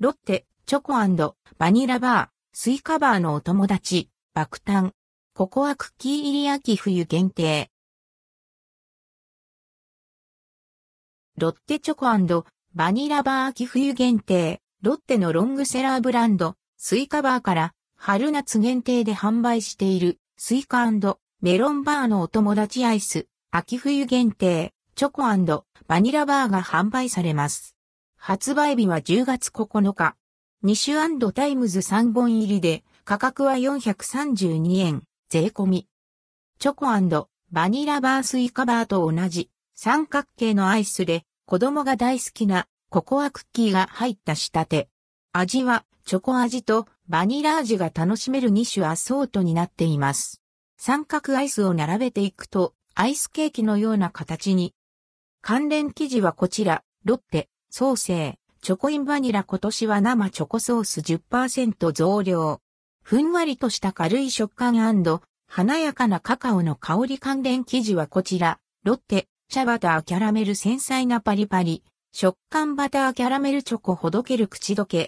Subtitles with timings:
[0.00, 0.92] ロッテ、チョコ
[1.58, 4.92] バニラバー、スイカバーのお友達、爆誕。
[5.34, 7.68] ココアクッキー入り秋冬限定。
[11.36, 12.06] ロッテチョコ
[12.76, 14.60] バニラバー秋冬限定。
[14.82, 20.84] ロッテのロングセラーブランド、スイカバーから春夏限定で販売しているスイカ
[21.40, 25.22] メロンバーのお友達アイス、秋冬限定、チョコ
[25.88, 27.77] バニラバーが販売されます。
[28.20, 30.16] 発売日は10月9日。
[30.64, 35.88] 2種 times 3本入りで価格は432円、税込み。
[36.58, 36.86] チョコ
[37.50, 44.88] バニラバースイカバーと同じ三角形のアイスで子供が大好きなココアクッキーが入った仕立て。
[45.32, 50.42] 味はチョコ味とバニラ味が楽しめる2種アソートになっています。
[50.76, 54.74] 三角アイスを並べていくとアイスケーキのような形に。
[55.40, 62.60] 関連記事はこちら、ロッテ、ソーセー、チョコインバニラ今年は生チョコソース10%増量。
[63.02, 64.76] ふんわりとした軽い食感
[65.46, 75.06] 華やかなカカオの香り関連生地はこちら、ロッテ、シャバターキャラメル繊細なパリパリ、食感バターキャラメルチョコほどける口どけ、